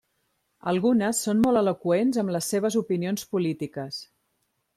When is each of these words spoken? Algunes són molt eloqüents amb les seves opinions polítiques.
Algunes 0.71 1.19
són 1.27 1.43
molt 1.47 1.61
eloqüents 1.63 2.19
amb 2.23 2.35
les 2.37 2.49
seves 2.55 2.79
opinions 2.85 3.27
polítiques. 3.37 4.01